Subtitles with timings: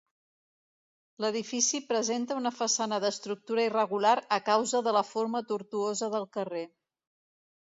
[1.25, 6.65] L'edifici presenta una façana d'estructura irregular a causa de la forma tortuosa del carrer.